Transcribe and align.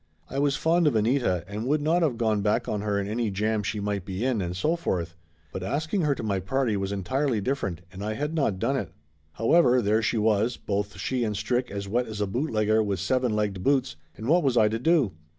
I 0.31 0.39
was 0.39 0.55
fond 0.55 0.87
of 0.87 0.95
Anita 0.95 1.45
and 1.47 1.67
would 1.67 1.79
not 1.79 2.01
of 2.01 2.17
gone 2.17 2.41
back 2.41 2.67
on 2.67 2.81
her 2.81 2.99
in 2.99 3.07
any 3.07 3.29
jam 3.29 3.61
she 3.61 3.79
might 3.79 4.03
be 4.03 4.25
in 4.25 4.41
and 4.41 4.55
so 4.57 4.75
forth. 4.75 5.13
But 5.51 5.61
asking 5.61 6.01
her 6.01 6.15
to 6.15 6.23
my 6.23 6.39
party 6.39 6.75
was 6.75 6.91
entirely 6.91 7.39
dif 7.39 7.61
ferent 7.61 7.79
and 7.93 8.03
I 8.03 8.15
had 8.15 8.33
not 8.33 8.57
done 8.57 8.77
it. 8.77 8.91
However, 9.33 9.79
there 9.79 10.01
she 10.01 10.17
was, 10.17 10.57
both 10.57 10.97
she 10.97 11.23
and 11.23 11.37
Strick 11.37 11.69
as 11.69 11.87
wet 11.87 12.07
as 12.07 12.19
a 12.19 12.25
bootlegger 12.25 12.81
with 12.81 12.99
seven 12.99 13.35
legged 13.35 13.61
boots, 13.61 13.95
and 14.17 14.27
what 14.27 14.41
was 14.41 14.57
I 14.57 14.69
to 14.69 14.79
do 14.79 15.11